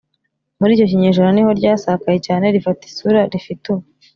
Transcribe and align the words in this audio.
muri 0.59 0.71
icyo 0.75 0.85
kinyejana 0.91 1.31
niho 1.33 1.51
ryasakaye 1.59 2.17
cyane 2.27 2.45
rifata 2.55 2.81
isura 2.89 3.19
rifite 3.31 3.63
ubu 3.73 3.85